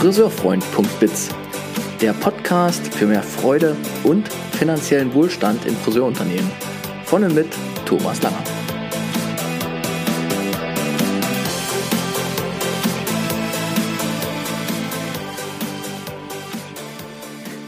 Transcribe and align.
Friseurfreund.biz, 0.00 1.28
der 2.00 2.14
Podcast 2.14 2.86
für 2.94 3.04
mehr 3.04 3.22
Freude 3.22 3.76
und 4.02 4.26
finanziellen 4.52 5.12
Wohlstand 5.12 5.66
in 5.66 5.76
Friseurunternehmen. 5.76 6.50
Von 7.04 7.22
und 7.22 7.34
mit 7.34 7.48
Thomas 7.84 8.22
Langer. 8.22 8.42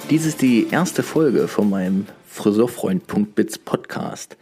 Dies 0.09 0.25
ist 0.25 0.41
die 0.41 0.69
erste 0.71 1.03
Folge 1.03 1.49
von 1.49 1.69
meinem 1.69 2.07
Friseurfreund.biz 2.29 3.59
Podcast. 3.59 4.39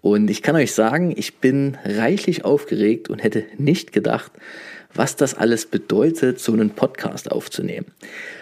Und 0.00 0.30
ich 0.30 0.42
kann 0.42 0.54
euch 0.54 0.72
sagen, 0.72 1.12
ich 1.16 1.38
bin 1.38 1.76
reichlich 1.84 2.44
aufgeregt 2.44 3.10
und 3.10 3.18
hätte 3.18 3.44
nicht 3.58 3.92
gedacht, 3.92 4.30
was 4.94 5.16
das 5.16 5.34
alles 5.34 5.66
bedeutet, 5.66 6.40
so 6.40 6.52
einen 6.52 6.70
Podcast 6.70 7.30
aufzunehmen. 7.30 7.86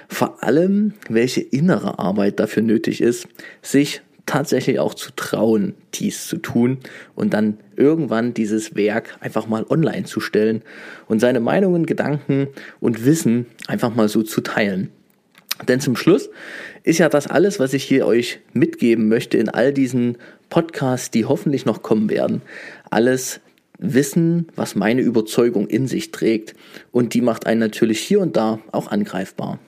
Vor 0.09 0.43
allem, 0.43 0.95
welche 1.09 1.41
innere 1.41 1.99
Arbeit 1.99 2.41
dafür 2.41 2.63
nötig 2.63 3.01
ist, 3.01 3.29
sich 3.63 4.03
tatsächlich 4.27 4.79
auch 4.79 4.95
zu 4.95 5.11
trauen, 5.17 5.75
dies 5.95 6.29
zu 6.29 6.37
tun 6.37 6.79
und 7.15 7.35
dann 7.35 7.59
irgendwann 7.77 8.35
dieses 8.35 8.77
Werk 8.77 9.17
einfach 9.21 9.49
mal 9.49 9.65
online 9.69 10.05
zu 10.05 10.21
stellen 10.21 10.63
und 11.09 11.21
seine 11.21 11.41
Meinungen, 11.41 11.87
Gedanken 11.87 12.49
und 12.79 13.05
Wissen 13.05 13.47
einfach 13.67 13.95
mal 13.95 14.09
so 14.09 14.23
zu 14.23 14.41
teilen. 14.41 14.91
Denn 15.67 15.81
zum 15.81 15.97
Schluss 15.97 16.31
ist 16.85 16.99
ja 16.99 17.09
das 17.09 17.27
alles, 17.27 17.59
was 17.59 17.75
ich 17.75 17.85
hier 17.85 18.07
euch 18.07 18.41
mitgeben 18.53 19.09
möchte 19.09 19.37
in 19.37 19.49
all 19.49 19.73
diesen 19.73 20.17
Podcasts, 20.49 21.11
die 21.11 21.25
hoffentlich 21.25 21.67
noch 21.67 21.83
kommen 21.83 22.09
werden, 22.09 22.43
alles 22.89 23.41
Wissen, 23.81 24.49
was 24.55 24.75
meine 24.75 25.01
Überzeugung 25.01 25.67
in 25.67 25.89
sich 25.89 26.13
trägt. 26.13 26.55
Und 26.93 27.15
die 27.15 27.23
macht 27.23 27.47
einen 27.47 27.61
natürlich 27.61 28.01
hier 28.01 28.21
und 28.21 28.37
da 28.37 28.61
auch 28.73 28.89
angreifbar. 28.89 29.59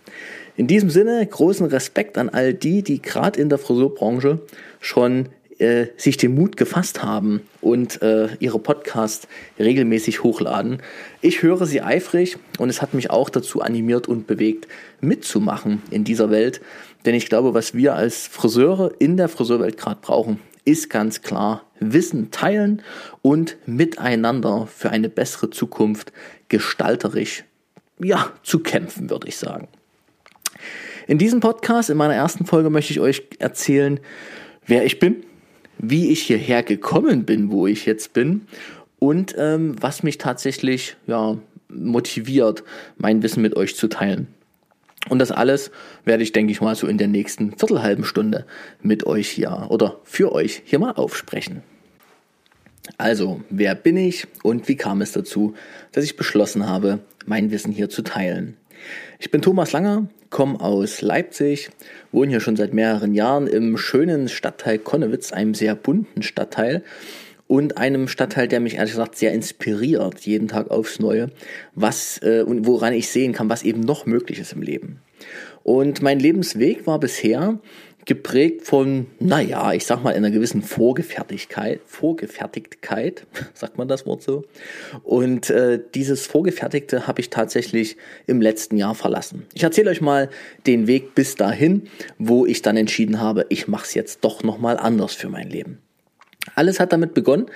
In 0.56 0.66
diesem 0.66 0.91
Sinne 0.91 1.27
großen 1.27 1.66
Respekt 1.66 2.18
an 2.18 2.28
all 2.28 2.52
die, 2.52 2.83
die 2.83 3.00
gerade 3.00 3.40
in 3.40 3.48
der 3.48 3.58
Friseurbranche 3.58 4.40
schon 4.80 5.30
äh, 5.58 5.86
sich 5.96 6.18
den 6.18 6.34
Mut 6.34 6.56
gefasst 6.56 7.02
haben 7.02 7.42
und 7.62 8.02
äh, 8.02 8.28
ihre 8.38 8.58
Podcasts 8.58 9.28
regelmäßig 9.58 10.22
hochladen. 10.22 10.83
Ich 11.22 11.42
höre 11.42 11.64
sie 11.66 11.80
eifrig 11.80 12.36
und 12.58 12.68
es 12.68 12.83
hat 12.83 12.92
mich 12.92 13.10
auch 13.10 13.30
dazu 13.30 13.62
animiert 13.62 14.08
und 14.08 14.27
bewegt, 14.27 14.68
mitzumachen 15.00 15.80
in 15.90 16.05
dieser 16.05 16.30
Welt. 16.30 16.60
Denn 17.06 17.14
ich 17.14 17.28
glaube, 17.28 17.55
was 17.55 17.74
wir 17.74 17.94
als 17.94 18.27
Friseure 18.27 18.92
in 18.98 19.16
der 19.16 19.28
Friseurwelt 19.28 19.78
gerade 19.78 20.00
brauchen, 20.02 20.38
ist 20.64 20.90
ganz 20.90 21.22
klar 21.22 21.62
Wissen 21.83 22.30
teilen 22.30 22.83
und 23.22 23.56
miteinander 23.66 24.66
für 24.66 24.91
eine 24.91 25.08
bessere 25.08 25.50
Zukunft 25.50 26.12
gestalterisch 26.48 27.44
ja, 27.98 28.33
zu 28.42 28.61
kämpfen, 28.61 29.11
würde 29.11 29.28
ich 29.28 29.36
sagen. 29.36 29.69
In 31.06 31.19
diesem 31.19 31.41
Podcast, 31.41 31.91
in 31.91 31.97
meiner 31.97 32.14
ersten 32.14 32.47
Folge, 32.47 32.70
möchte 32.70 32.92
ich 32.92 33.00
euch 33.00 33.22
erzählen, 33.39 34.00
wer 34.66 34.84
ich 34.84 34.98
bin, 34.98 35.24
wie 35.78 36.11
ich 36.11 36.22
hierher 36.22 36.62
gekommen 36.62 37.24
bin, 37.24 37.50
wo 37.50 37.66
ich 37.66 37.86
jetzt 37.86 38.12
bin 38.12 38.46
und 38.98 39.34
ähm, 39.36 39.74
was 39.80 40.02
mich 40.02 40.19
tatsächlich 40.19 40.96
ja, 41.06 41.36
motiviert, 41.69 42.62
mein 42.96 43.22
Wissen 43.22 43.42
mit 43.42 43.56
euch 43.56 43.74
zu 43.77 43.89
teilen. 43.89 44.28
Und 45.08 45.19
das 45.19 45.33
alles 45.33 45.72
werde 46.05 46.22
ich, 46.22 46.33
denke 46.33 46.52
ich 46.52 46.61
mal, 46.61 46.77
so 46.77 46.86
in 46.86 46.98
der 46.98 47.08
nächsten 47.08 47.56
viertelhalben 47.56 48.05
Stunde 48.05 48.46
mit 48.80 49.05
euch 49.05 49.29
hier 49.29 49.67
oder 49.68 49.98
für 50.05 50.33
euch 50.33 50.62
hier 50.64 50.79
mal 50.79 50.92
aufsprechen. 50.92 51.62
Also, 52.98 53.40
wer 53.48 53.74
bin 53.74 53.96
ich 53.96 54.26
und 54.42 54.68
wie 54.68 54.76
kam 54.76 55.00
es 55.00 55.12
dazu, 55.12 55.54
dass 55.92 56.04
ich 56.04 56.16
beschlossen 56.16 56.68
habe, 56.68 57.00
mein 57.26 57.50
Wissen 57.50 57.72
hier 57.72 57.88
zu 57.88 58.02
teilen? 58.02 58.56
Ich 59.20 59.30
bin 59.30 59.40
Thomas 59.42 59.72
Langer, 59.72 60.08
komme 60.30 60.60
aus 60.60 61.00
Leipzig, 61.02 61.70
wohne 62.10 62.30
hier 62.30 62.40
schon 62.40 62.56
seit 62.56 62.74
mehreren 62.74 63.14
Jahren 63.14 63.46
im 63.46 63.76
schönen 63.76 64.28
Stadtteil 64.28 64.78
Konnewitz, 64.78 65.32
einem 65.32 65.54
sehr 65.54 65.76
bunten 65.76 66.22
Stadtteil 66.22 66.82
und 67.46 67.76
einem 67.76 68.08
Stadtteil, 68.08 68.48
der 68.48 68.60
mich 68.60 68.76
ehrlich 68.76 68.92
gesagt 68.92 69.16
sehr 69.16 69.32
inspiriert, 69.32 70.20
jeden 70.20 70.48
Tag 70.48 70.70
aufs 70.70 70.98
Neue, 70.98 71.30
was 71.74 72.18
äh, 72.18 72.44
woran 72.46 72.94
ich 72.94 73.08
sehen 73.10 73.32
kann, 73.32 73.48
was 73.48 73.62
eben 73.62 73.80
noch 73.80 74.06
möglich 74.06 74.40
ist 74.40 74.54
im 74.54 74.62
Leben. 74.62 75.00
Und 75.62 76.02
mein 76.02 76.18
Lebensweg 76.18 76.86
war 76.86 76.98
bisher 76.98 77.60
geprägt 78.05 78.67
von, 78.67 79.07
naja, 79.20 79.73
ich 79.73 79.86
sag 79.86 80.02
mal, 80.02 80.14
einer 80.14 80.30
gewissen 80.30 80.63
Vorgefertigkeit, 80.63 81.80
Vorgefertigtkeit, 81.86 83.27
sagt 83.55 83.79
man 83.79 83.89
das 83.89 84.07
Wort 84.07 84.23
so. 84.23 84.45
Und 85.02 85.51
äh, 85.51 85.80
dieses 85.95 86.27
Vorgefertigte 86.27 87.07
habe 87.07 87.20
ich 87.20 87.30
tatsächlich 87.30 87.96
im 88.27 88.41
letzten 88.41 88.77
Jahr 88.77 88.95
verlassen. 88.95 89.46
Ich 89.55 89.62
erzähle 89.62 89.91
euch 89.91 90.01
mal 90.01 90.30
den 90.67 90.86
Weg 90.86 91.14
bis 91.14 91.36
dahin, 91.36 91.89
wo 92.18 92.46
ich 92.46 92.62
dann 92.62 92.77
entschieden 92.77 93.20
habe, 93.20 93.46
ich 93.48 93.68
mache 93.68 93.86
es 93.86 93.95
jetzt 93.95 94.24
doch 94.24 94.42
nochmal 94.42 94.77
anders 94.77 95.14
für 95.14 95.29
mein 95.29 95.48
Leben. 95.48 95.79
Alles 96.55 96.80
hat 96.80 96.92
damit 96.92 97.14
begonnen, 97.14 97.47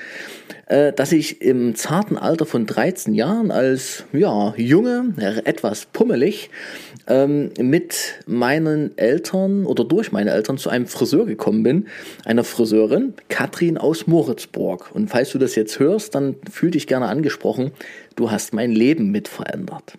äh, 0.66 0.92
dass 0.92 1.12
ich 1.12 1.42
im 1.42 1.74
zarten 1.74 2.16
Alter 2.16 2.46
von 2.46 2.66
13 2.66 3.14
Jahren 3.14 3.50
als 3.50 4.04
ja, 4.12 4.54
Junge, 4.56 5.12
etwas 5.44 5.86
pummelig, 5.86 6.50
ähm, 7.08 7.50
mit 7.60 8.20
meinen 8.26 8.96
Eltern 8.96 9.66
oder 9.66 9.84
durch 9.84 10.12
meine 10.12 10.30
Eltern 10.30 10.58
zu 10.58 10.70
einem 10.70 10.86
Friseur 10.86 11.26
gekommen 11.26 11.62
bin, 11.62 11.86
einer 12.24 12.44
Friseurin, 12.44 13.14
Katrin 13.28 13.78
aus 13.78 14.06
Moritzburg. 14.06 14.90
Und 14.94 15.08
falls 15.08 15.30
du 15.30 15.38
das 15.38 15.54
jetzt 15.54 15.78
hörst, 15.78 16.14
dann 16.14 16.36
fühl 16.50 16.70
dich 16.70 16.86
gerne 16.86 17.06
angesprochen. 17.06 17.72
Du 18.14 18.30
hast 18.30 18.52
mein 18.54 18.72
Leben 18.72 19.10
mit 19.10 19.28
verändert. 19.28 19.94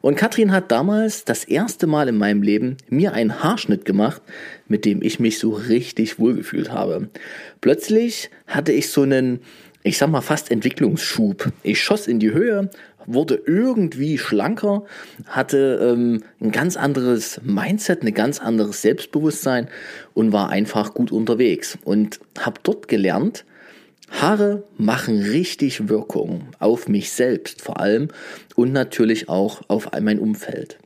Und 0.00 0.16
Katrin 0.16 0.52
hat 0.52 0.70
damals 0.70 1.24
das 1.24 1.44
erste 1.44 1.86
Mal 1.86 2.08
in 2.08 2.16
meinem 2.16 2.42
Leben 2.42 2.76
mir 2.88 3.12
einen 3.12 3.42
Haarschnitt 3.42 3.84
gemacht, 3.84 4.22
mit 4.68 4.84
dem 4.84 5.02
ich 5.02 5.20
mich 5.20 5.38
so 5.38 5.50
richtig 5.50 6.18
wohlgefühlt 6.18 6.72
habe. 6.72 7.08
Plötzlich 7.60 8.30
hatte 8.46 8.72
ich 8.72 8.90
so 8.90 9.02
einen, 9.02 9.40
ich 9.82 9.98
sag 9.98 10.10
mal 10.10 10.20
fast 10.20 10.50
Entwicklungsschub. 10.50 11.52
Ich 11.62 11.82
schoss 11.82 12.06
in 12.06 12.18
die 12.18 12.32
Höhe, 12.32 12.70
wurde 13.06 13.40
irgendwie 13.46 14.18
schlanker, 14.18 14.84
hatte 15.26 15.80
ähm, 15.82 16.22
ein 16.40 16.52
ganz 16.52 16.76
anderes 16.76 17.40
Mindset, 17.42 18.02
ein 18.02 18.14
ganz 18.14 18.40
anderes 18.40 18.82
Selbstbewusstsein 18.82 19.68
und 20.14 20.32
war 20.32 20.50
einfach 20.50 20.94
gut 20.94 21.12
unterwegs 21.12 21.78
und 21.84 22.20
habe 22.38 22.60
dort 22.62 22.88
gelernt, 22.88 23.44
Haare 24.20 24.62
machen 24.78 25.20
richtig 25.22 25.88
Wirkung 25.88 26.48
auf 26.58 26.88
mich 26.88 27.12
selbst 27.12 27.62
vor 27.62 27.80
allem 27.80 28.08
und 28.54 28.72
natürlich 28.72 29.28
auch 29.28 29.62
auf 29.68 29.90
mein 30.00 30.18
Umfeld. 30.18 30.78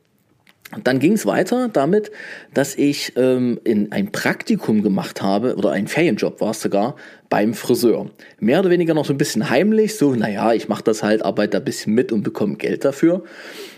Dann 0.83 0.99
ging 0.99 1.13
es 1.13 1.25
weiter 1.25 1.67
damit, 1.67 2.11
dass 2.53 2.75
ich 2.75 3.13
ähm, 3.15 3.59
in 3.63 3.91
ein 3.91 4.11
Praktikum 4.11 4.83
gemacht 4.83 5.21
habe, 5.21 5.55
oder 5.55 5.71
ein 5.71 5.87
Ferienjob 5.87 6.41
war 6.41 6.51
es 6.51 6.61
sogar, 6.61 6.95
beim 7.27 7.55
Friseur. 7.55 8.11
Mehr 8.39 8.59
oder 8.59 8.69
weniger 8.69 8.93
noch 8.93 9.05
so 9.05 9.13
ein 9.13 9.17
bisschen 9.17 9.49
heimlich, 9.49 9.95
so, 9.95 10.13
naja, 10.13 10.53
ich 10.53 10.69
mache 10.69 10.83
das 10.83 11.01
halt, 11.01 11.25
arbeite 11.25 11.51
da 11.51 11.57
ein 11.57 11.65
bisschen 11.65 11.95
mit 11.95 12.11
und 12.11 12.21
bekomme 12.21 12.55
Geld 12.55 12.85
dafür. 12.85 13.23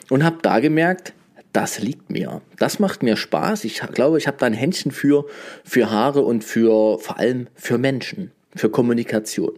Und 0.10 0.26
habe 0.26 0.40
da 0.42 0.60
gemerkt, 0.60 1.14
das 1.54 1.80
liegt 1.80 2.10
mir. 2.10 2.42
Das 2.60 2.80
macht 2.80 3.04
mir 3.04 3.16
Spaß. 3.16 3.64
Ich 3.64 3.82
glaube, 3.94 4.18
ich 4.18 4.28
habe 4.28 4.38
da 4.38 4.46
ein 4.46 4.54
Händchen 4.54 4.92
für, 4.92 5.26
für 5.64 5.90
Haare 5.90 6.22
und 6.22 6.44
für 6.44 7.00
vor 7.00 7.20
allem 7.20 7.48
für 7.56 7.78
Menschen, 7.78 8.32
für 8.56 8.70
Kommunikation. 8.70 9.54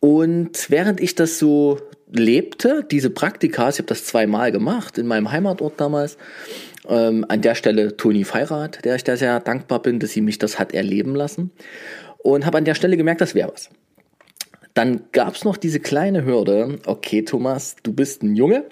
Und 0.00 0.68
während 0.70 1.00
ich 1.00 1.14
das 1.14 1.38
so 1.38 1.78
lebte, 2.10 2.84
diese 2.90 3.10
Praktika, 3.10 3.68
ich 3.68 3.78
habe 3.78 3.86
das 3.86 4.04
zweimal 4.04 4.52
gemacht, 4.52 4.98
in 4.98 5.06
meinem 5.06 5.30
Heimatort 5.30 5.80
damals, 5.80 6.18
ähm, 6.88 7.24
an 7.28 7.40
der 7.40 7.54
Stelle 7.54 7.96
Toni 7.96 8.24
Feirath, 8.24 8.84
der 8.84 8.96
ich 8.96 9.04
da 9.04 9.16
sehr 9.16 9.38
dankbar 9.40 9.80
bin, 9.80 10.00
dass 10.00 10.10
sie 10.10 10.20
mich 10.20 10.38
das 10.38 10.58
hat 10.58 10.74
erleben 10.74 11.14
lassen. 11.14 11.52
Und 12.18 12.46
habe 12.46 12.58
an 12.58 12.64
der 12.64 12.74
Stelle 12.74 12.96
gemerkt, 12.96 13.20
das 13.20 13.34
wäre 13.34 13.52
was. 13.52 13.70
Dann 14.74 15.02
gab 15.12 15.34
es 15.34 15.44
noch 15.44 15.56
diese 15.56 15.80
kleine 15.80 16.24
Hürde, 16.24 16.78
okay 16.86 17.22
Thomas, 17.22 17.76
du 17.82 17.92
bist 17.92 18.22
ein 18.22 18.36
Junge 18.36 18.64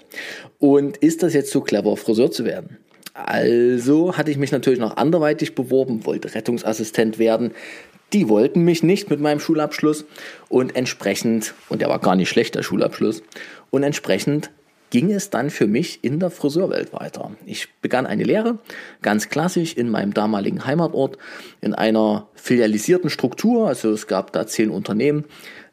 und 0.57 0.97
ist 0.97 1.21
das 1.21 1.33
jetzt 1.33 1.51
so 1.51 1.61
clever, 1.61 1.95
Friseur 1.95 2.31
zu 2.31 2.43
werden? 2.43 2.77
Also 3.13 4.17
hatte 4.17 4.31
ich 4.31 4.37
mich 4.37 4.51
natürlich 4.51 4.79
noch 4.79 4.97
anderweitig 4.97 5.53
beworben, 5.53 6.05
wollte 6.05 6.33
Rettungsassistent 6.33 7.19
werden, 7.19 7.51
die 8.13 8.29
wollten 8.29 8.63
mich 8.63 8.83
nicht 8.83 9.09
mit 9.09 9.19
meinem 9.19 9.39
Schulabschluss 9.39 10.05
und 10.49 10.75
entsprechend, 10.75 11.53
und 11.69 11.81
der 11.81 11.89
war 11.89 11.99
gar 11.99 12.15
nicht 12.15 12.29
schlecht, 12.29 12.55
der 12.55 12.63
Schulabschluss, 12.63 13.23
und 13.69 13.83
entsprechend 13.83 14.51
ging 14.89 15.09
es 15.11 15.29
dann 15.29 15.49
für 15.49 15.67
mich 15.67 16.03
in 16.03 16.19
der 16.19 16.29
Friseurwelt 16.29 16.91
weiter. 16.91 17.31
Ich 17.45 17.69
begann 17.81 18.05
eine 18.05 18.25
Lehre, 18.25 18.59
ganz 19.01 19.29
klassisch 19.29 19.75
in 19.75 19.89
meinem 19.89 20.13
damaligen 20.13 20.65
Heimatort, 20.65 21.17
in 21.61 21.73
einer 21.73 22.27
filialisierten 22.35 23.09
Struktur, 23.09 23.67
also 23.67 23.91
es 23.91 24.07
gab 24.07 24.33
da 24.33 24.45
zehn 24.45 24.69
Unternehmen, 24.69 25.23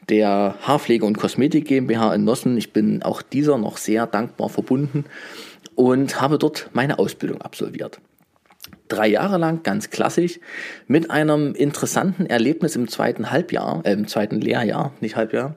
der 0.09 0.55
Haarpflege 0.63 1.05
und 1.05 1.19
Kosmetik 1.19 1.67
GmbH 1.67 2.15
in 2.15 2.25
Nossen. 2.25 2.57
Ich 2.57 2.73
bin 2.73 3.03
auch 3.03 3.21
dieser 3.21 3.59
noch 3.59 3.77
sehr 3.77 4.07
dankbar 4.07 4.49
verbunden 4.49 5.05
und 5.75 6.21
habe 6.21 6.39
dort 6.39 6.71
meine 6.73 6.99
Ausbildung 6.99 7.43
absolviert 7.43 8.01
drei 8.89 9.09
Jahre 9.09 9.39
lang, 9.39 9.63
ganz 9.63 9.91
klassisch, 9.91 10.41
mit 10.87 11.11
einem 11.11 11.55
interessanten 11.55 12.27
Erlebnis 12.27 12.77
im 12.77 12.89
zweiten 12.89 13.31
Halbjahr, 13.31 13.83
äh, 13.85 13.93
im 13.93 14.09
zweiten 14.09 14.41
Lehrjahr, 14.41 14.93
nicht 15.01 15.17
Halbjahr, 15.17 15.57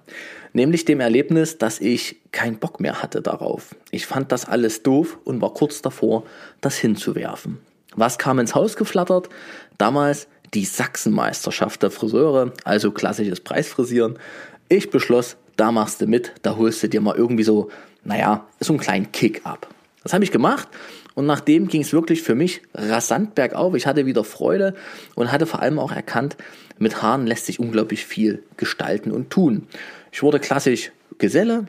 Nämlich 0.54 0.84
dem 0.84 1.00
Erlebnis, 1.00 1.58
dass 1.58 1.80
ich 1.80 2.18
keinen 2.32 2.58
Bock 2.58 2.80
mehr 2.80 3.02
hatte 3.02 3.22
darauf. 3.22 3.74
Ich 3.92 4.06
fand 4.06 4.32
das 4.32 4.46
alles 4.46 4.84
doof 4.84 5.18
und 5.24 5.42
war 5.42 5.54
kurz 5.54 5.82
davor, 5.82 6.24
das 6.60 6.78
hinzuwerfen. 6.78 7.60
Was 7.96 8.18
kam 8.18 8.40
ins 8.40 8.54
Haus 8.54 8.76
geflattert? 8.76 9.30
Damals 9.78 10.28
die 10.54 10.66
Sachsenmeisterschaft 10.66 11.82
der 11.84 11.92
Friseure, 11.92 12.52
also 12.66 12.92
klassisches 12.92 13.40
Preisfrisieren. 13.40 14.20
Ich 14.68 14.90
beschloss, 14.90 15.38
da 15.56 15.72
machst 15.72 16.02
du 16.02 16.08
mit, 16.08 16.34
da 16.42 16.58
holst 16.58 16.84
du 16.84 16.90
dir 16.90 17.00
mal 17.00 17.16
irgendwie 17.16 17.44
so, 17.44 17.70
naja, 18.04 18.46
so 18.60 18.74
einen 18.74 18.80
kleinen 18.80 19.12
Kick 19.14 19.42
ab. 19.46 19.70
Das 20.04 20.14
habe 20.14 20.24
ich 20.24 20.32
gemacht 20.32 20.68
und 21.14 21.26
nachdem 21.26 21.68
ging 21.68 21.82
es 21.82 21.94
wirklich 21.94 22.22
für 22.22 22.36
mich 22.36 22.62
rasant 22.74 23.36
bergauf. 23.36 23.76
Ich 23.76 23.86
hatte 23.86 24.06
wieder 24.06 24.24
Freude 24.24 24.74
und 25.16 25.32
hatte 25.32 25.46
vor 25.46 25.62
allem 25.62 25.80
auch 25.80 25.92
erkannt, 25.92 26.38
mit 26.80 27.02
Haaren 27.02 27.28
lässt 27.28 27.46
sich 27.46 27.60
unglaublich 27.60 28.06
viel 28.06 28.44
gestalten 28.58 29.12
und 29.12 29.30
tun. 29.30 29.68
Ich 30.12 30.24
wurde 30.24 30.40
klassisch 30.40 30.92
Geselle, 31.18 31.66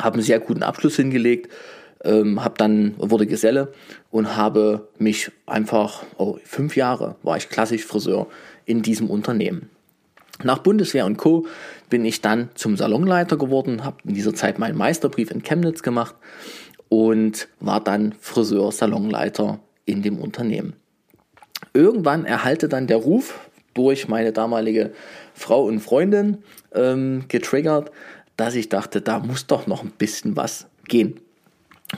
habe 0.00 0.14
einen 0.14 0.22
sehr 0.22 0.38
guten 0.38 0.62
Abschluss 0.62 0.96
hingelegt, 0.96 1.50
ähm, 2.04 2.44
habe 2.44 2.54
dann 2.58 2.94
wurde 2.98 3.26
Geselle 3.26 3.72
und 4.10 4.36
habe 4.36 4.88
mich 4.98 5.32
einfach 5.46 6.04
oh, 6.16 6.38
fünf 6.44 6.76
Jahre 6.76 7.16
war 7.22 7.36
ich 7.36 7.48
klassisch 7.48 7.84
Friseur 7.84 8.28
in 8.66 8.82
diesem 8.82 9.10
Unternehmen. 9.10 9.70
Nach 10.44 10.58
Bundeswehr 10.58 11.04
und 11.04 11.16
Co. 11.16 11.46
bin 11.90 12.04
ich 12.04 12.20
dann 12.20 12.50
zum 12.54 12.76
Salonleiter 12.76 13.36
geworden, 13.36 13.84
habe 13.84 13.96
in 14.04 14.14
dieser 14.14 14.34
Zeit 14.34 14.60
meinen 14.60 14.78
Meisterbrief 14.78 15.32
in 15.32 15.42
Chemnitz 15.42 15.82
gemacht 15.82 16.14
und 16.88 17.48
war 17.60 17.82
dann 17.82 18.14
Friseur-Salonleiter 18.20 19.60
in 19.84 20.02
dem 20.02 20.18
Unternehmen. 20.18 20.74
Irgendwann 21.74 22.24
erhalte 22.24 22.68
dann 22.68 22.86
der 22.86 22.98
Ruf 22.98 23.48
durch 23.74 24.08
meine 24.08 24.32
damalige 24.32 24.92
Frau 25.34 25.64
und 25.64 25.80
Freundin 25.80 26.38
ähm, 26.74 27.24
getriggert, 27.28 27.90
dass 28.36 28.54
ich 28.54 28.68
dachte, 28.68 29.00
da 29.00 29.18
muss 29.18 29.46
doch 29.46 29.66
noch 29.66 29.82
ein 29.82 29.90
bisschen 29.90 30.36
was 30.36 30.66
gehen. 30.86 31.20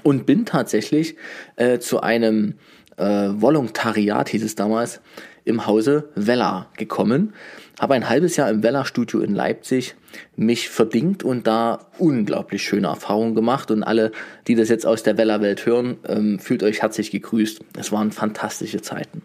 Und 0.02 0.26
bin 0.26 0.46
tatsächlich 0.46 1.16
äh, 1.56 1.78
zu 1.78 2.00
einem 2.00 2.54
äh, 2.96 3.28
Volontariat, 3.32 4.28
hieß 4.28 4.44
es 4.44 4.54
damals, 4.54 5.00
im 5.44 5.66
Hause 5.66 6.08
Vella 6.14 6.68
gekommen. 6.76 7.32
Habe 7.80 7.94
ein 7.94 8.08
halbes 8.08 8.36
Jahr 8.36 8.50
im 8.50 8.62
Vella 8.62 8.84
Studio 8.84 9.20
in 9.20 9.34
Leipzig 9.34 9.94
mich 10.36 10.68
verdingt 10.68 11.22
und 11.22 11.46
da 11.46 11.86
unglaublich 11.98 12.62
schöne 12.62 12.88
Erfahrungen 12.88 13.34
gemacht. 13.34 13.70
Und 13.70 13.82
alle, 13.82 14.12
die 14.46 14.54
das 14.54 14.68
jetzt 14.68 14.86
aus 14.86 15.02
der 15.02 15.16
Vella 15.16 15.40
Welt 15.40 15.64
hören, 15.66 15.96
ähm, 16.06 16.38
fühlt 16.38 16.62
euch 16.62 16.82
herzlich 16.82 17.10
gegrüßt. 17.10 17.60
Es 17.78 17.92
waren 17.92 18.12
fantastische 18.12 18.82
Zeiten. 18.82 19.22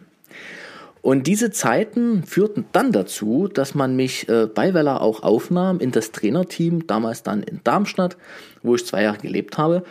Und 1.05 1.27
diese 1.27 1.51
Zeiten 1.51 2.23
führten 2.23 2.65
dann 2.71 2.91
dazu, 2.91 3.47
dass 3.47 3.75
man 3.75 3.95
mich 3.95 4.27
äh, 4.27 4.47
bei 4.47 4.73
Vella 4.73 4.97
auch 4.97 5.21
aufnahm 5.21 5.79
in 5.79 5.91
das 5.91 6.11
Trainerteam, 6.11 6.87
damals 6.87 7.21
dann 7.21 7.43
in 7.43 7.59
Darmstadt, 7.63 8.17
wo 8.63 8.73
ich 8.73 8.87
zwei 8.87 9.03
Jahre 9.03 9.19
gelebt 9.19 9.59
habe 9.59 9.83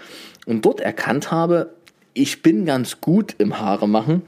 und 0.44 0.64
dort 0.64 0.80
erkannt 0.80 1.30
habe, 1.30 1.72
ich 2.14 2.42
bin 2.42 2.64
ganz 2.64 3.00
gut 3.00 3.36
im 3.38 3.60
Haare 3.60 3.88
machen, 3.88 4.22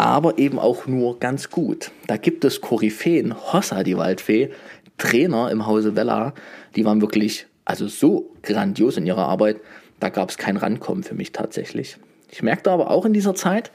aber 0.00 0.38
eben 0.38 0.58
auch 0.58 0.86
nur 0.86 1.18
ganz 1.18 1.50
gut. 1.50 1.90
Da 2.06 2.16
gibt 2.16 2.44
es 2.44 2.60
Koryphäen, 2.60 3.34
Hossa, 3.52 3.82
die 3.82 3.96
Waldfee, 3.96 4.50
Trainer 4.98 5.50
im 5.50 5.66
Hause 5.66 5.94
Vella, 5.96 6.34
die 6.74 6.84
waren 6.84 7.00
wirklich 7.00 7.46
also 7.64 7.86
so 7.86 8.30
grandios 8.42 8.96
in 8.96 9.06
ihrer 9.06 9.26
Arbeit, 9.28 9.58
da 10.00 10.08
gab 10.08 10.30
es 10.30 10.38
kein 10.38 10.56
Rankommen 10.56 11.04
für 11.04 11.14
mich 11.14 11.32
tatsächlich. 11.32 11.98
Ich 12.30 12.42
merkte 12.42 12.70
aber 12.70 12.90
auch 12.90 13.04
in 13.04 13.12
dieser 13.12 13.34
Zeit, 13.34 13.70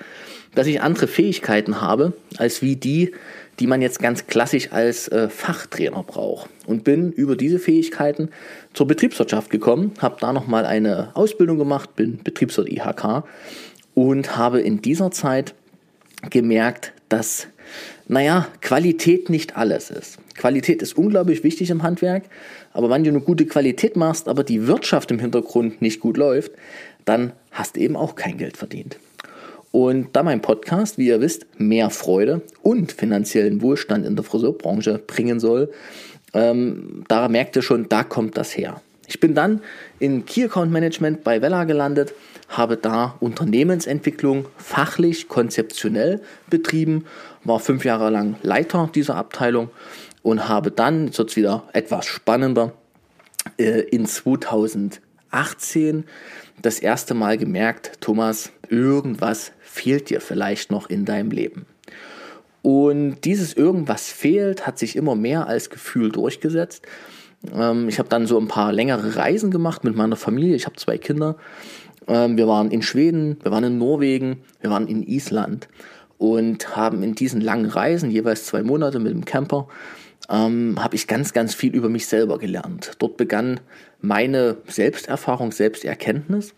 dass 0.56 0.66
ich 0.66 0.81
andere 0.81 1.07
Fähigkeiten 1.07 1.81
habe, 1.81 2.13
als 2.38 2.62
wie 2.62 2.75
die, 2.75 3.12
die 3.60 3.68
man 3.68 3.81
jetzt 3.81 4.00
ganz 4.00 4.28
klassisch 4.28 4.71
als 4.71 5.07
äh, 5.10 5.30
Fachtrainer 5.30 6.04
braucht. 6.04 6.50
Und 6.66 6.83
bin 6.83 7.12
über 7.12 7.36
diese 7.36 7.60
Fähigkeiten 7.60 8.30
zur 8.74 8.88
Betriebswirtschaft 8.88 9.50
gekommen, 9.50 9.94
habe 10.00 10.18
da 10.19 10.33
nochmal 10.33 10.66
eine 10.66 11.16
Ausbildung 11.16 11.57
gemacht, 11.57 11.95
bin 11.95 12.19
Betriebswirt 12.24 12.69
IHK 12.69 13.24
und 13.94 14.38
habe 14.38 14.62
in 14.62 14.81
dieser 14.81 15.12
Zeit 15.12 15.54
gemerkt, 16.30 16.94
dass, 17.10 17.48
naja, 18.07 18.48
Qualität 18.62 19.30
nicht 19.30 19.57
alles 19.57 19.89
ist. 19.89 20.18
Qualität 20.36 20.81
ist 20.81 20.98
unglaublich 20.98 21.44
wichtig 21.44 21.69
im 21.69 21.83
Handwerk, 21.83 22.24
aber 22.74 22.89
wenn 22.89 23.04
du 23.04 23.10
eine 23.10 23.22
gute 23.22 23.45
Qualität 23.45 23.95
machst, 23.95 24.27
aber 24.27 24.44
die 24.44 24.68
Wirtschaft 24.68 25.12
im 25.12 25.19
Hintergrund 25.19 25.81
nicht 25.81 26.00
gut 26.00 26.18
läuft, 26.18 26.51
dann 27.06 27.31
hast 27.51 27.75
du 27.75 27.80
eben 27.80 27.95
auch 27.95 28.16
kein 28.16 28.38
Geld 28.38 28.57
verdient. 28.57 28.98
Und 29.72 30.16
da 30.16 30.24
mein 30.24 30.42
Podcast, 30.42 30.98
wie 30.98 31.07
ihr 31.07 31.19
wisst, 31.19 31.45
mehr 31.57 31.89
Freude 31.89 32.42
und 32.62 32.94
finanziellen 32.94 33.62
Wohlstand 33.62 34.06
in 34.06 34.16
der 34.16 34.24
Friseurbranche 34.24 35.00
bringen 35.06 35.39
soll, 35.39 35.69
ähm, 36.33 37.04
da 37.07 37.28
merkt 37.28 37.56
ihr 37.56 37.62
schon, 37.62 37.89
da 37.89 38.04
kommt 38.04 38.38
das 38.38 38.56
her. 38.56 38.81
Ich 39.07 39.19
bin 39.19 39.36
dann 39.36 39.62
in 40.00 40.25
Key 40.25 40.46
Account 40.46 40.72
Management 40.72 41.24
bei 41.24 41.42
Vella 41.42 41.63
gelandet, 41.63 42.13
habe 42.50 42.78
da 42.78 43.16
Unternehmensentwicklung 43.19 44.48
fachlich, 44.57 45.28
konzeptionell 45.28 46.22
betrieben, 46.50 47.06
war 47.44 47.60
fünf 47.60 47.86
Jahre 47.86 48.10
lang 48.10 48.36
Leiter 48.42 48.90
dieser 48.94 49.16
Abteilung 49.16 49.69
und 50.22 50.48
habe 50.48 50.72
dann, 50.72 51.07
jetzt 51.07 51.18
wird 51.18 51.30
es 51.30 51.36
wieder 51.36 51.63
etwas 51.74 52.06
spannender, 52.06 52.74
äh, 53.57 53.81
in 53.81 54.06
2018 54.06 56.06
das 56.62 56.80
erste 56.80 57.13
Mal 57.13 57.38
gemerkt, 57.38 57.94
Thomas, 58.02 58.52
irgendwas 58.69 59.52
fehlt 59.62 60.10
dir 60.10 60.22
vielleicht 60.22 60.72
noch 60.72 60.90
in 60.90 61.06
deinem 61.06 61.31
Leben. 61.31 61.66
Und 62.62 63.22
dieses 63.25 63.54
irgendwas 63.54 64.10
fehlt 64.10 64.66
hat 64.66 64.80
sich 64.80 64.96
immer 64.96 65.16
mehr 65.16 65.48
als 65.48 65.69
Gefühl 65.69 66.12
durchgesetzt. 66.12 66.84
Ähm, 67.53 67.89
ich 67.89 68.00
habe 68.00 68.09
dann 68.09 68.27
so 68.27 68.39
ein 68.39 68.47
paar 68.47 68.71
längere 68.71 69.15
Reisen 69.15 69.51
gemacht 69.51 69.83
mit 69.83 69.95
meiner 69.95 70.15
Familie. 70.15 70.56
Ich 70.56 70.65
habe 70.65 70.75
zwei 70.75 70.97
Kinder. 70.97 71.36
Ähm, 72.07 72.38
wir 72.38 72.47
waren 72.47 72.71
in 72.71 72.81
Schweden, 72.81 73.38
wir 73.44 73.51
waren 73.51 73.63
in 73.63 73.77
Norwegen, 73.77 74.42
wir 74.62 74.69
waren 74.69 74.88
in 74.88 75.03
Island 75.03 75.68
und 76.18 76.75
haben 76.75 77.03
in 77.03 77.15
diesen 77.15 77.42
langen 77.42 77.65
Reisen, 77.65 78.12
jeweils 78.12 78.45
zwei 78.45 78.63
Monate 78.63 79.00
mit 79.00 79.12
dem 79.12 79.25
Camper, 79.25 79.68
ähm, 80.30 80.75
habe 80.80 80.95
ich 80.95 81.07
ganz, 81.07 81.33
ganz 81.33 81.53
viel 81.53 81.75
über 81.75 81.89
mich 81.89 82.07
selber 82.07 82.38
gelernt. 82.38 82.94
Dort 83.00 83.18
begann 83.18 83.59
meine 84.01 84.57
Selbsterfahrung, 84.68 85.51
Selbsterkenntnis. 85.51 86.53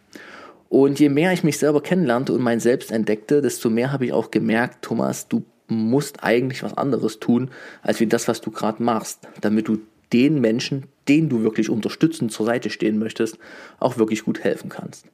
Und 0.70 1.00
je 1.00 1.10
mehr 1.10 1.32
ich 1.32 1.44
mich 1.44 1.58
selber 1.60 1.82
kennenlernte 1.82 2.34
und 2.34 2.42
mein 2.42 2.60
Selbst 2.60 2.92
entdeckte, 2.92 3.42
desto 3.42 3.70
mehr 3.70 3.92
habe 3.94 4.06
ich 4.06 4.14
auch 4.14 4.32
gemerkt, 4.32 4.84
Thomas, 4.84 5.28
du 5.28 5.44
musst 5.68 6.24
eigentlich 6.24 6.64
was 6.64 6.78
anderes 6.78 7.20
tun, 7.20 7.52
als 7.82 8.00
wie 8.00 8.08
das, 8.08 8.28
was 8.28 8.42
du 8.42 8.52
gerade 8.52 8.84
machst, 8.84 9.28
damit 9.42 9.68
du 9.68 9.80
den 10.14 10.40
Menschen, 10.40 10.86
denen 11.08 11.30
du 11.30 11.44
wirklich 11.44 11.70
unterstützend 11.70 12.32
zur 12.32 12.46
Seite 12.46 12.70
stehen 12.70 13.00
möchtest, 13.00 13.38
auch 13.80 13.98
wirklich 13.98 14.24
gut 14.24 14.44
helfen 14.44 14.70
kannst. 14.70 15.06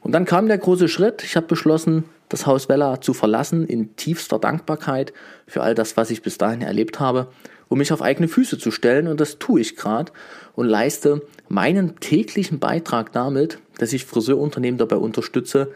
Und 0.00 0.12
dann 0.12 0.24
kam 0.24 0.48
der 0.48 0.58
große 0.58 0.88
Schritt. 0.88 1.22
Ich 1.24 1.36
habe 1.36 1.46
beschlossen, 1.46 2.04
das 2.28 2.46
Haus 2.46 2.68
Vella 2.68 3.00
zu 3.00 3.12
verlassen 3.14 3.66
in 3.66 3.94
tiefster 3.96 4.38
Dankbarkeit 4.38 5.12
für 5.46 5.62
all 5.62 5.74
das, 5.74 5.96
was 5.96 6.10
ich 6.10 6.22
bis 6.22 6.38
dahin 6.38 6.62
erlebt 6.62 6.98
habe, 6.98 7.28
um 7.68 7.78
mich 7.78 7.92
auf 7.92 8.02
eigene 8.02 8.28
Füße 8.28 8.58
zu 8.58 8.70
stellen. 8.70 9.06
Und 9.06 9.20
das 9.20 9.38
tue 9.38 9.60
ich 9.60 9.76
gerade 9.76 10.12
und 10.54 10.66
leiste 10.66 11.22
meinen 11.48 12.00
täglichen 12.00 12.58
Beitrag 12.58 13.12
damit, 13.12 13.58
dass 13.78 13.92
ich 13.92 14.04
Friseurunternehmen 14.04 14.78
dabei 14.78 14.96
unterstütze, 14.96 15.72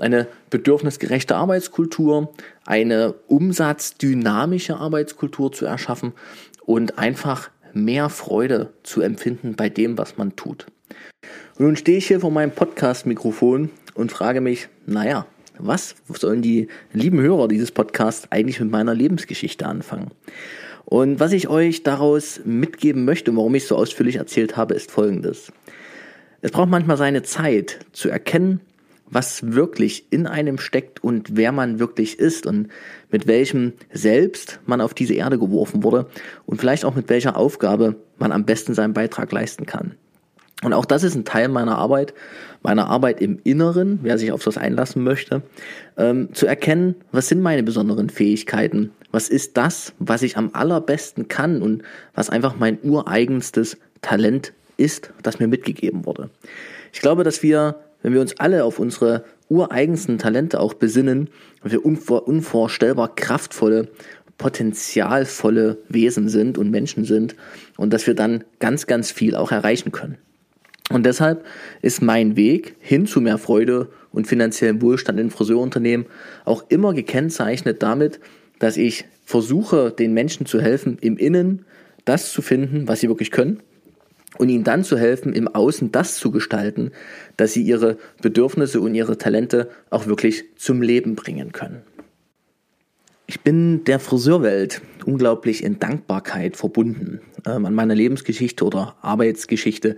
eine 0.00 0.26
bedürfnisgerechte 0.50 1.36
Arbeitskultur, 1.36 2.32
eine 2.66 3.14
umsatzdynamische 3.28 4.76
Arbeitskultur 4.76 5.52
zu 5.52 5.66
erschaffen 5.66 6.12
und 6.64 6.98
einfach 6.98 7.50
mehr 7.72 8.08
Freude 8.08 8.72
zu 8.82 9.00
empfinden 9.00 9.54
bei 9.56 9.68
dem, 9.68 9.98
was 9.98 10.16
man 10.16 10.36
tut. 10.36 10.66
Und 11.58 11.66
nun 11.66 11.76
stehe 11.76 11.98
ich 11.98 12.06
hier 12.06 12.20
vor 12.20 12.30
meinem 12.30 12.50
Podcast-Mikrofon 12.50 13.70
und 13.94 14.12
frage 14.12 14.40
mich, 14.40 14.68
naja, 14.86 15.26
was 15.58 15.94
sollen 16.08 16.42
die 16.42 16.68
lieben 16.92 17.20
Hörer 17.20 17.48
dieses 17.48 17.70
Podcasts 17.70 18.26
eigentlich 18.30 18.60
mit 18.60 18.70
meiner 18.70 18.94
Lebensgeschichte 18.94 19.66
anfangen? 19.66 20.10
Und 20.84 21.20
was 21.20 21.32
ich 21.32 21.48
euch 21.48 21.82
daraus 21.82 22.40
mitgeben 22.44 23.04
möchte, 23.04 23.36
warum 23.36 23.54
ich 23.54 23.66
so 23.66 23.76
ausführlich 23.76 24.16
erzählt 24.16 24.56
habe, 24.56 24.74
ist 24.74 24.90
folgendes. 24.90 25.52
Es 26.40 26.50
braucht 26.50 26.70
manchmal 26.70 26.96
seine 26.96 27.22
Zeit 27.22 27.80
zu 27.92 28.08
erkennen, 28.08 28.60
was 29.10 29.52
wirklich 29.52 30.06
in 30.10 30.26
einem 30.26 30.58
steckt 30.58 31.02
und 31.02 31.36
wer 31.36 31.52
man 31.52 31.78
wirklich 31.78 32.18
ist 32.18 32.46
und 32.46 32.68
mit 33.10 33.26
welchem 33.26 33.72
Selbst 33.92 34.60
man 34.66 34.80
auf 34.80 34.94
diese 34.94 35.14
Erde 35.14 35.38
geworfen 35.38 35.82
wurde 35.82 36.06
und 36.46 36.60
vielleicht 36.60 36.84
auch 36.84 36.94
mit 36.94 37.08
welcher 37.08 37.36
Aufgabe 37.36 37.96
man 38.18 38.32
am 38.32 38.44
besten 38.44 38.74
seinen 38.74 38.94
Beitrag 38.94 39.32
leisten 39.32 39.66
kann. 39.66 39.94
Und 40.62 40.74
auch 40.74 40.84
das 40.84 41.04
ist 41.04 41.14
ein 41.14 41.24
Teil 41.24 41.48
meiner 41.48 41.78
Arbeit, 41.78 42.12
meiner 42.62 42.88
Arbeit 42.88 43.20
im 43.22 43.40
Inneren, 43.44 44.00
wer 44.02 44.18
sich 44.18 44.30
auf 44.30 44.44
das 44.44 44.58
einlassen 44.58 45.02
möchte, 45.02 45.42
ähm, 45.96 46.34
zu 46.34 46.46
erkennen, 46.46 46.96
was 47.12 47.28
sind 47.28 47.40
meine 47.40 47.62
besonderen 47.62 48.10
Fähigkeiten, 48.10 48.92
was 49.10 49.30
ist 49.30 49.56
das, 49.56 49.94
was 49.98 50.22
ich 50.22 50.36
am 50.36 50.50
allerbesten 50.52 51.28
kann 51.28 51.62
und 51.62 51.82
was 52.14 52.28
einfach 52.28 52.56
mein 52.58 52.78
ureigenstes 52.82 53.78
Talent 54.02 54.52
ist, 54.76 55.12
das 55.22 55.38
mir 55.38 55.48
mitgegeben 55.48 56.04
wurde. 56.04 56.30
Ich 56.92 57.00
glaube, 57.00 57.24
dass 57.24 57.42
wir 57.42 57.76
wenn 58.02 58.12
wir 58.12 58.20
uns 58.20 58.38
alle 58.38 58.64
auf 58.64 58.78
unsere 58.78 59.24
ureigensten 59.48 60.18
Talente 60.18 60.60
auch 60.60 60.74
besinnen, 60.74 61.28
wir 61.62 61.84
unvor, 61.84 62.26
unvorstellbar 62.26 63.14
kraftvolle 63.14 63.88
potenzialvolle 64.40 65.76
Wesen 65.90 66.30
sind 66.30 66.56
und 66.56 66.70
Menschen 66.70 67.04
sind 67.04 67.36
und 67.76 67.92
dass 67.92 68.06
wir 68.06 68.14
dann 68.14 68.42
ganz, 68.58 68.86
ganz 68.86 69.12
viel 69.12 69.36
auch 69.36 69.52
erreichen 69.52 69.92
können. 69.92 70.16
Und 70.88 71.04
deshalb 71.04 71.44
ist 71.82 72.00
mein 72.00 72.36
Weg 72.36 72.74
hin 72.80 73.06
zu 73.06 73.20
mehr 73.20 73.36
Freude 73.36 73.90
und 74.12 74.26
finanziellem 74.26 74.80
Wohlstand 74.80 75.20
in 75.20 75.30
Friseurunternehmen 75.30 76.06
auch 76.46 76.64
immer 76.70 76.94
gekennzeichnet 76.94 77.82
damit, 77.82 78.18
dass 78.58 78.78
ich 78.78 79.04
versuche, 79.26 79.90
den 79.90 80.14
Menschen 80.14 80.46
zu 80.46 80.58
helfen, 80.58 80.96
im 81.02 81.18
Innen 81.18 81.66
das 82.06 82.32
zu 82.32 82.40
finden, 82.40 82.88
was 82.88 83.00
sie 83.00 83.08
wirklich 83.08 83.30
können 83.30 83.62
und 84.38 84.48
ihnen 84.48 84.64
dann 84.64 84.84
zu 84.84 84.96
helfen, 84.96 85.32
im 85.32 85.48
Außen 85.48 85.92
das 85.92 86.16
zu 86.16 86.30
gestalten, 86.30 86.92
dass 87.36 87.52
sie 87.52 87.62
ihre 87.62 87.98
Bedürfnisse 88.22 88.80
und 88.80 88.94
ihre 88.94 89.18
Talente 89.18 89.70
auch 89.90 90.06
wirklich 90.06 90.44
zum 90.56 90.82
Leben 90.82 91.14
bringen 91.14 91.52
können. 91.52 91.82
Ich 93.26 93.42
bin 93.42 93.84
der 93.84 94.00
Friseurwelt 94.00 94.82
unglaublich 95.04 95.62
in 95.62 95.78
Dankbarkeit 95.78 96.56
verbunden. 96.56 97.20
Ähm, 97.46 97.64
an 97.64 97.74
meiner 97.74 97.94
Lebensgeschichte 97.94 98.64
oder 98.64 98.96
Arbeitsgeschichte 99.02 99.96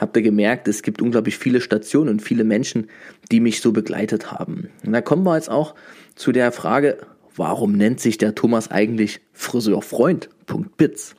habt 0.00 0.16
ihr 0.16 0.22
gemerkt, 0.22 0.66
es 0.66 0.82
gibt 0.82 1.02
unglaublich 1.02 1.36
viele 1.36 1.60
Stationen 1.60 2.08
und 2.08 2.22
viele 2.22 2.42
Menschen, 2.42 2.88
die 3.30 3.40
mich 3.40 3.60
so 3.60 3.72
begleitet 3.72 4.32
haben. 4.32 4.70
Und 4.82 4.94
da 4.94 5.02
kommen 5.02 5.24
wir 5.24 5.34
jetzt 5.34 5.50
auch 5.50 5.74
zu 6.14 6.32
der 6.32 6.52
Frage, 6.52 6.96
warum 7.36 7.72
nennt 7.72 8.00
sich 8.00 8.16
der 8.16 8.34
Thomas 8.34 8.70
eigentlich 8.70 9.20
Friseurfreund.bits? 9.34 11.16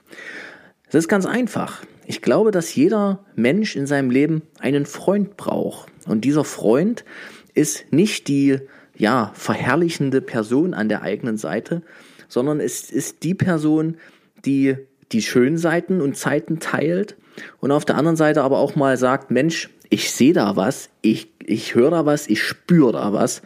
Es 0.87 0.95
ist 0.95 1.07
ganz 1.07 1.27
einfach. 1.27 1.83
Ich 2.05 2.21
glaube, 2.21 2.51
dass 2.51 2.75
jeder 2.75 3.23
Mensch 3.35 3.75
in 3.75 3.87
seinem 3.87 4.09
Leben 4.09 4.41
einen 4.59 4.85
Freund 4.85 5.37
braucht. 5.37 5.91
Und 6.07 6.25
dieser 6.25 6.43
Freund 6.43 7.05
ist 7.53 7.91
nicht 7.91 8.27
die 8.27 8.59
ja, 8.97 9.31
verherrlichende 9.33 10.21
Person 10.21 10.73
an 10.73 10.89
der 10.89 11.01
eigenen 11.01 11.37
Seite, 11.37 11.81
sondern 12.27 12.59
es 12.59 12.91
ist 12.91 13.23
die 13.23 13.33
Person, 13.33 13.97
die 14.45 14.75
die 15.11 15.21
schönen 15.21 15.57
Seiten 15.57 16.01
und 16.01 16.17
Zeiten 16.17 16.59
teilt 16.59 17.15
und 17.59 17.71
auf 17.71 17.85
der 17.85 17.97
anderen 17.97 18.17
Seite 18.17 18.43
aber 18.43 18.59
auch 18.59 18.75
mal 18.75 18.97
sagt, 18.97 19.31
Mensch, 19.31 19.69
ich 19.89 20.11
sehe 20.11 20.33
da 20.33 20.55
was, 20.55 20.89
ich, 21.01 21.31
ich 21.45 21.75
höre 21.75 21.91
da 21.91 22.05
was, 22.05 22.27
ich 22.27 22.41
spüre 22.41 22.93
da 22.93 23.13
was, 23.13 23.41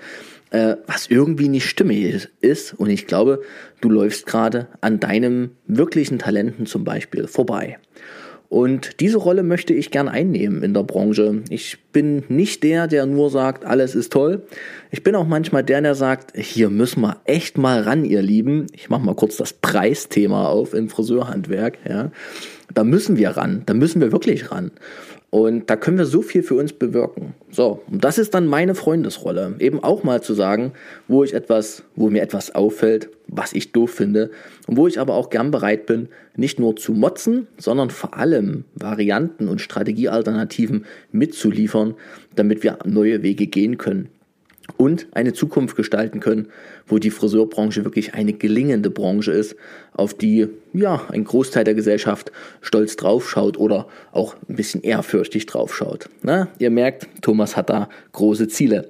äh, 0.51 0.75
was 0.85 1.07
irgendwie 1.07 1.49
nicht 1.49 1.67
stimmig 1.67 2.29
ist 2.41 2.73
und 2.73 2.89
ich 2.89 3.07
glaube, 3.07 3.41
du 3.81 3.89
läufst 3.89 4.25
gerade 4.25 4.67
an 4.81 4.99
deinem 4.99 5.51
wirklichen 5.67 6.19
Talenten 6.19 6.65
zum 6.65 6.83
Beispiel 6.83 7.27
vorbei. 7.27 7.79
Und 8.55 9.01
diese 9.01 9.17
Rolle 9.17 9.43
möchte 9.43 9.73
ich 9.73 9.91
gern 9.91 10.07
einnehmen 10.07 10.63
in 10.63 10.73
der 10.73 10.83
Branche. 10.83 11.43
Ich 11.49 11.77
bin 11.91 12.23
nicht 12.29 12.63
der, 12.63 12.87
der 12.87 13.05
nur 13.05 13.29
sagt, 13.29 13.65
alles 13.65 13.95
ist 13.95 14.13
toll. 14.13 14.43
Ich 14.91 15.03
bin 15.03 15.13
auch 15.15 15.27
manchmal 15.27 15.61
der, 15.61 15.81
der 15.81 15.93
sagt, 15.93 16.31
hier 16.37 16.69
müssen 16.69 17.01
wir 17.01 17.17
echt 17.25 17.57
mal 17.57 17.81
ran, 17.81 18.05
ihr 18.05 18.21
Lieben. 18.21 18.67
Ich 18.71 18.89
mache 18.89 19.03
mal 19.03 19.13
kurz 19.13 19.35
das 19.35 19.51
Preisthema 19.51 20.47
auf 20.47 20.73
im 20.73 20.87
Friseurhandwerk. 20.87 21.79
Ja. 21.85 22.11
Da 22.73 22.85
müssen 22.85 23.17
wir 23.17 23.31
ran, 23.31 23.63
da 23.65 23.73
müssen 23.73 23.99
wir 23.99 24.13
wirklich 24.13 24.49
ran. 24.53 24.71
Und 25.35 25.69
da 25.69 25.75
können 25.75 25.97
wir 25.97 26.05
so 26.05 26.21
viel 26.21 26.43
für 26.43 26.55
uns 26.55 26.71
bewirken. 26.71 27.33
So, 27.51 27.81
und 27.91 28.05
das 28.05 28.17
ist 28.17 28.33
dann 28.33 28.47
meine 28.47 28.73
Freundesrolle. 28.73 29.55
Eben 29.59 29.83
auch 29.83 30.01
mal 30.01 30.23
zu 30.23 30.33
sagen, 30.33 30.71
wo 31.09 31.25
ich 31.25 31.33
etwas, 31.33 31.83
wo 31.97 32.09
mir 32.09 32.21
etwas 32.21 32.55
auffällt, 32.55 33.09
was 33.27 33.51
ich 33.51 33.73
doof 33.73 33.91
finde 33.91 34.31
und 34.65 34.77
wo 34.77 34.87
ich 34.87 34.97
aber 34.97 35.15
auch 35.15 35.29
gern 35.29 35.51
bereit 35.51 35.87
bin, 35.87 36.07
nicht 36.37 36.57
nur 36.57 36.77
zu 36.77 36.93
motzen, 36.93 37.47
sondern 37.57 37.89
vor 37.89 38.15
allem 38.15 38.63
Varianten 38.75 39.49
und 39.49 39.59
Strategiealternativen 39.59 40.85
mitzuliefern, 41.11 41.95
damit 42.37 42.63
wir 42.63 42.79
neue 42.85 43.21
Wege 43.21 43.47
gehen 43.47 43.77
können 43.77 44.07
und 44.77 45.07
eine 45.11 45.33
Zukunft 45.33 45.75
gestalten 45.75 46.19
können, 46.19 46.47
wo 46.87 46.97
die 46.97 47.11
Friseurbranche 47.11 47.83
wirklich 47.85 48.13
eine 48.13 48.33
gelingende 48.33 48.89
Branche 48.89 49.31
ist, 49.31 49.55
auf 49.93 50.13
die 50.13 50.47
ja 50.73 51.05
ein 51.11 51.23
Großteil 51.23 51.63
der 51.63 51.75
Gesellschaft 51.75 52.31
stolz 52.61 52.95
draufschaut 52.95 53.57
oder 53.57 53.87
auch 54.11 54.35
ein 54.49 54.55
bisschen 54.55 54.81
ehrfürchtig 54.81 55.45
draufschaut. 55.45 56.09
Na, 56.21 56.49
ihr 56.59 56.71
merkt, 56.71 57.07
Thomas 57.21 57.55
hat 57.55 57.69
da 57.69 57.89
große 58.11 58.47
Ziele. 58.47 58.89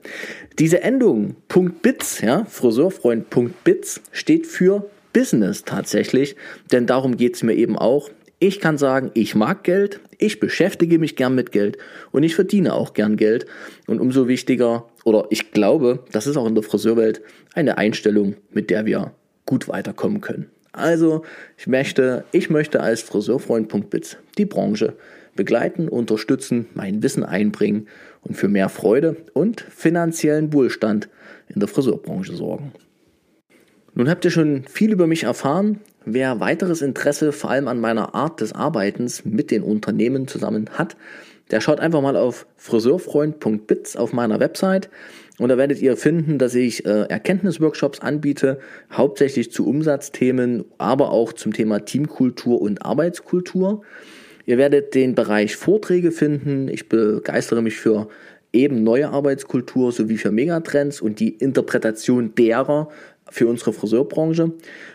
Diese 0.59 0.81
Endung 0.81 1.35
.bits, 1.81 2.21
ja, 2.21 2.45
Friseurfreund.bits 2.45 4.01
steht 4.11 4.47
für 4.47 4.89
Business 5.13 5.63
tatsächlich, 5.63 6.35
denn 6.71 6.87
darum 6.87 7.17
geht's 7.17 7.43
mir 7.43 7.53
eben 7.53 7.77
auch. 7.77 8.09
Ich 8.39 8.59
kann 8.59 8.77
sagen, 8.77 9.11
ich 9.13 9.33
mag 9.33 9.63
Geld, 9.63 10.01
ich 10.17 10.39
beschäftige 10.39 10.99
mich 10.99 11.15
gern 11.15 11.35
mit 11.35 11.51
Geld 11.51 11.77
und 12.11 12.23
ich 12.23 12.35
verdiene 12.35 12.73
auch 12.73 12.93
gern 12.93 13.15
Geld. 13.15 13.45
Und 13.87 14.01
umso 14.01 14.27
wichtiger, 14.27 14.85
oder 15.05 15.27
ich 15.29 15.51
glaube, 15.51 16.03
das 16.11 16.27
ist 16.27 16.35
auch 16.35 16.47
in 16.47 16.55
der 16.55 16.63
Friseurwelt 16.63 17.21
eine 17.53 17.77
Einstellung, 17.77 18.35
mit 18.51 18.69
der 18.69 18.85
wir 18.85 19.13
gut 19.45 19.69
weiterkommen 19.69 20.19
können. 20.19 20.49
Also, 20.73 21.23
ich 21.57 21.67
möchte, 21.67 22.25
ich 22.33 22.49
möchte 22.49 22.81
als 22.81 23.01
Friseurfreund.biz 23.01 24.17
die 24.37 24.45
Branche 24.45 24.95
begleiten, 25.35 25.87
unterstützen, 25.87 26.65
mein 26.73 27.03
Wissen 27.03 27.23
einbringen 27.23 27.87
und 28.21 28.35
für 28.35 28.47
mehr 28.47 28.67
Freude 28.67 29.15
und 29.33 29.61
finanziellen 29.61 30.51
Wohlstand 30.51 31.07
in 31.47 31.59
der 31.59 31.69
Friseurbranche 31.69 32.35
sorgen. 32.35 32.73
Nun 33.93 34.09
habt 34.09 34.25
ihr 34.25 34.31
schon 34.31 34.63
viel 34.67 34.91
über 34.91 35.07
mich 35.07 35.23
erfahren. 35.23 35.79
Wer 36.03 36.39
weiteres 36.39 36.81
Interesse 36.81 37.31
vor 37.31 37.51
allem 37.51 37.67
an 37.67 37.79
meiner 37.79 38.15
Art 38.15 38.41
des 38.41 38.53
Arbeitens 38.53 39.23
mit 39.23 39.51
den 39.51 39.63
Unternehmen 39.63 40.27
zusammen 40.27 40.69
hat, 40.71 40.97
der 41.51 41.61
schaut 41.61 41.79
einfach 41.79 42.01
mal 42.01 42.15
auf 42.17 42.47
friseurfreund.bits 42.57 43.95
auf 43.95 44.13
meiner 44.13 44.39
Website 44.39 44.89
und 45.37 45.49
da 45.49 45.57
werdet 45.57 45.81
ihr 45.81 45.97
finden, 45.97 46.37
dass 46.37 46.55
ich 46.55 46.85
äh, 46.85 47.03
Erkenntnisworkshops 47.09 47.99
anbiete, 47.99 48.59
hauptsächlich 48.91 49.51
zu 49.51 49.67
Umsatzthemen, 49.67 50.63
aber 50.77 51.11
auch 51.11 51.33
zum 51.33 51.53
Thema 51.53 51.79
Teamkultur 51.79 52.61
und 52.61 52.85
Arbeitskultur. 52.85 53.81
Ihr 54.45 54.57
werdet 54.57 54.95
den 54.95 55.13
Bereich 55.13 55.57
Vorträge 55.57 56.11
finden. 56.11 56.69
Ich 56.69 56.87
begeistere 56.87 57.61
mich 57.61 57.75
für 57.77 58.07
eben 58.53 58.83
neue 58.83 59.09
Arbeitskultur 59.09 59.91
sowie 59.91 60.17
für 60.17 60.31
Megatrends 60.31 61.01
und 61.01 61.19
die 61.19 61.29
Interpretation 61.29 62.33
derer 62.35 62.89
für 63.29 63.47
unsere 63.47 63.73
Friseurbranche. 63.73 64.51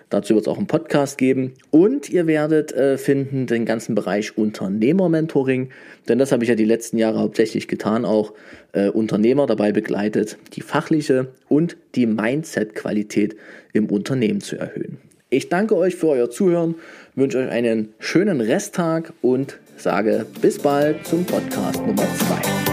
Dazu 0.09 0.35
wird 0.35 0.47
es 0.47 0.49
auch 0.49 0.59
einen 0.59 0.67
Podcast 0.67 1.19
geben. 1.19 1.55
Und 1.71 2.11
ihr 2.11 2.27
werdet 2.27 2.73
äh, 2.73 2.99
finden 2.99 3.47
den 3.47 3.65
ganzen 3.65 3.95
Bereich 3.95 4.37
Unternehmermentoring, 4.37 5.71
denn 6.09 6.19
das 6.19 6.33
habe 6.33 6.45
ich 6.45 6.49
ja 6.49 6.55
die 6.55 6.65
letzten 6.65 6.99
Jahre 6.99 7.19
hauptsächlich 7.19 7.69
getan, 7.69 8.05
auch 8.05 8.33
äh, 8.73 8.89
Unternehmer 8.89 9.47
dabei 9.47 9.73
begleitet, 9.73 10.39
die 10.55 10.63
fachliche 10.63 11.29
und 11.49 11.77
die 11.95 12.07
Mindset-Qualität 12.07 13.37
im 13.73 13.87
Unternehmen 13.87 14.41
zu 14.41 14.57
erhöhen. 14.57 14.99
Ich 15.29 15.49
danke 15.49 15.77
euch 15.77 15.95
für 15.95 16.09
euer 16.09 16.31
Zuhören, 16.31 16.75
wünsche 17.15 17.39
euch 17.39 17.51
einen 17.51 17.95
schönen 18.01 18.41
Resttag 18.41 19.13
und 19.23 19.59
sage 19.77 20.27
bis 20.43 20.59
bald 20.59 21.07
zum 21.07 21.25
Podcast 21.25 21.87
Nummer 21.87 22.03
2. 22.03 22.70